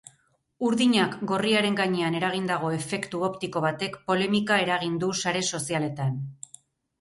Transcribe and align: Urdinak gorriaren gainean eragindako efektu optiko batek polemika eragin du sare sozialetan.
Urdinak 0.67 1.11
gorriaren 1.31 1.77
gainean 1.79 2.17
eragindako 2.19 2.71
efektu 2.77 3.21
optiko 3.27 3.63
batek 3.67 4.01
polemika 4.09 4.59
eragin 4.65 4.97
du 5.05 5.11
sare 5.27 5.45
sozialetan. 5.53 6.19